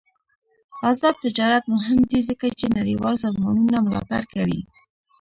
[0.89, 4.61] آزاد تجارت مهم دی ځکه چې نړیوال سازمانونه ملاتړ کوي.